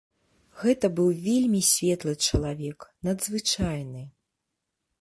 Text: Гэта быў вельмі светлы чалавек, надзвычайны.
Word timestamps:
Гэта 0.61 0.89
быў 0.99 1.09
вельмі 1.27 1.59
светлы 1.71 2.13
чалавек, 2.31 2.87
надзвычайны. 3.09 4.03